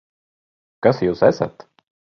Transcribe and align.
Kas 0.87 1.03
jūs 1.07 1.23
esat? 1.31 1.69